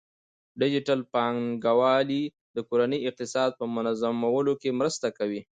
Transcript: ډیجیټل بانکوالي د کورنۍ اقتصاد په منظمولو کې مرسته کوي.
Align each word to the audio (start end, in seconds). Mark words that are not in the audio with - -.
ډیجیټل 0.59 0.99
بانکوالي 1.13 2.23
د 2.55 2.57
کورنۍ 2.69 2.99
اقتصاد 3.09 3.49
په 3.59 3.65
منظمولو 3.75 4.53
کې 4.61 4.69
مرسته 4.79 5.07
کوي. 5.17 5.41